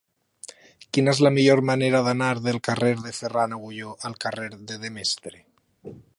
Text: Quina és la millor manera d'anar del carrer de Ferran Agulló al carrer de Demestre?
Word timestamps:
Quina 0.97 1.13
és 1.17 1.19
la 1.27 1.31
millor 1.35 1.61
manera 1.71 2.01
d'anar 2.07 2.31
del 2.47 2.59
carrer 2.69 2.91
de 3.03 3.15
Ferran 3.19 3.57
Agulló 3.59 3.95
al 4.11 4.19
carrer 4.27 4.53
de 4.57 4.81
Demestre? 4.89 5.45